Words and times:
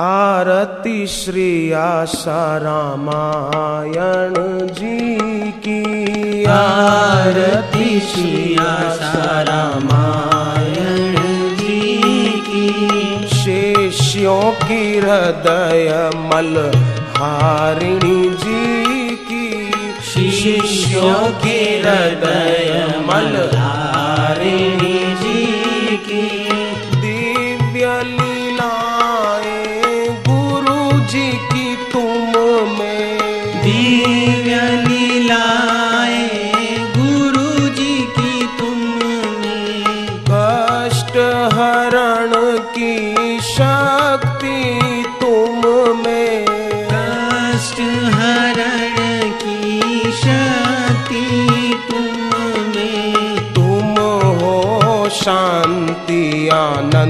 आरती 0.00 1.06
श्री 1.06 1.72
आशा 1.72 2.56
रामायण 2.56 4.34
जी 4.66 5.18
की। 5.52 6.44
आरती 6.44 8.00
श्री 8.00 8.56
आशा 8.60 9.42
रामायण 9.42 11.12
जी 11.56 11.96
की। 12.46 13.28
शिष्यों 13.28 14.42
की 14.42 14.98
हृदय 14.98 16.10
मल 16.14 16.72
हारिणी 17.16 18.30
जी 18.30 19.10
की। 19.10 19.70
शिष्यों 20.02 21.28
की 21.28 21.82
हृदय 21.82 22.94
मल 22.98 23.58
हारिणी 23.58 25.14
जी 25.14 25.46
की। 25.96 26.48
दिव्य 26.96 28.29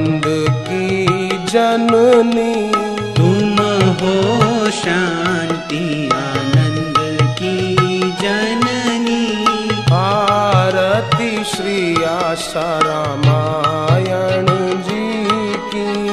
आनंद 0.01 0.23
की 0.51 1.07
जननी। 1.29 2.55
तुम 3.13 3.57
हो 4.01 4.71
शांति 4.71 6.09
आनंद 6.15 7.19
की 7.23 7.77
जननी। 8.11 9.27
आरती 9.93 11.45
श्री 11.45 12.05
आशा 12.05 12.79
रामायण 12.79 14.47
जी 14.83 15.25
की। 15.73 16.09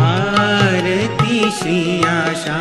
आरती 0.00 1.50
श्री 1.50 2.02
आशा 2.02 2.60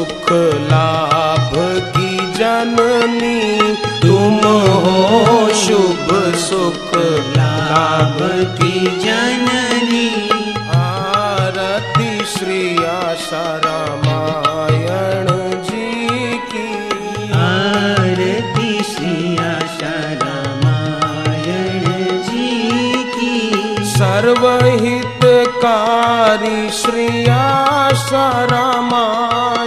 सुख 0.00 0.28
लाभ 0.70 1.52
की 1.96 2.16
जननी 2.16 3.74
तुम 4.02 4.48
हो 4.48 5.48
शुभ 5.48 6.34
सुख 6.34 6.96
लाभ 7.36 8.18
की 8.58 9.00
जननी। 9.00 10.30
आरती 10.70 12.24
श्री 12.24 12.84
आशा 12.84 13.56
रामायण 13.56 15.62
जी 15.62 16.38
की। 16.38 17.32
आरती 17.32 18.82
श्री 18.82 19.36
आशा 19.36 20.12
रामायण 20.12 22.22
जी 22.22 23.04
की। 23.04 23.84
सर्वहितकारी 23.84 26.70
श्री 26.70 27.26
आशा 27.26 28.44
रामायण 28.44 29.59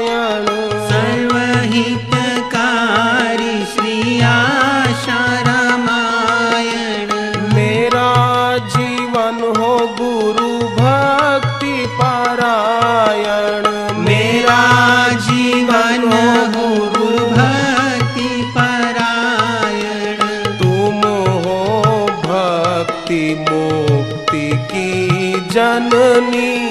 जननी 26.14 26.70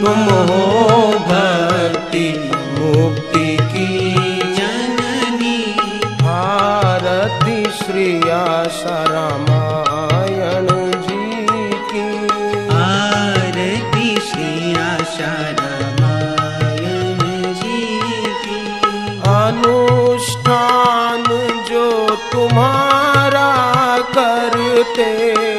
तुम 0.00 0.20
हो 0.20 1.08
भक्ति 1.18 2.50
मुक्ति 2.78 3.58
की 3.62 3.98
जननी। 4.54 5.74
भारती 6.22 7.64
श्री 7.64 8.30
आशा 8.30 9.04
रामायण 9.04 10.66
जी 11.02 11.46
की। 11.90 12.26
आरती 12.74 14.20
श्री 14.20 14.74
आशा 14.74 15.34
रामायण 15.50 17.18
जी 17.54 17.98
की। 18.44 18.60
अनुष्ठान 19.26 21.24
जो 21.70 22.16
तुम्हारा 22.32 23.52
करते 23.98 25.53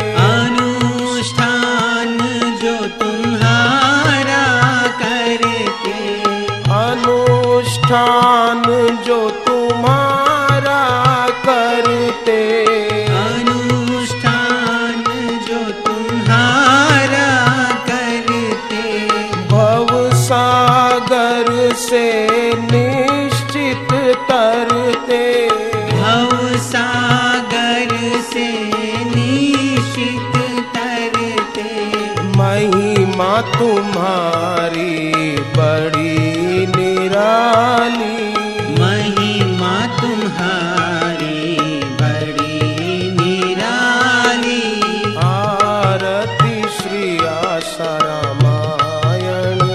तरते 24.69 25.49
भव 25.91 26.57
सागर 26.57 28.21
से 28.21 28.47
निश्चित 29.05 30.41
तरते 30.75 31.95
महिमा 32.37 33.41
तुम्हारी 33.41 35.11
बड़ी 35.37 36.67
निराली। 36.67 38.33
महिमा 38.81 39.85
तुम्हारी 40.01 41.57
बड़ी 41.83 42.59
निराली। 43.11 44.81
आरती 45.17 46.61
श्री 46.61 47.17
आशा 47.17 47.97
रामायण 47.97 49.65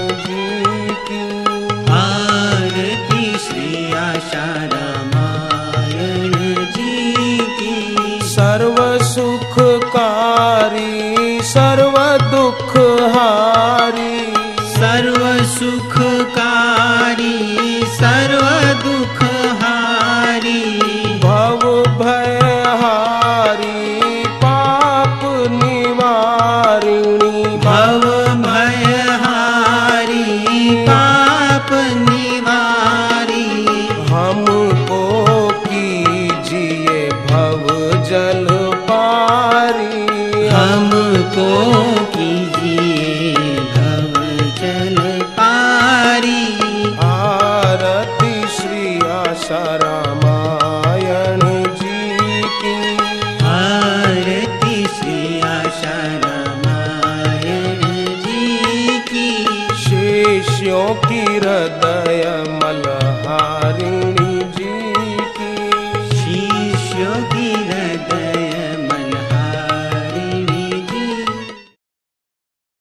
दुख 13.01 13.95
सर्व 14.73 15.21
सुखकारी 15.45 15.90